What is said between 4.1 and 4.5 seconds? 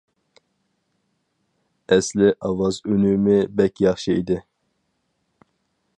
ئىدى.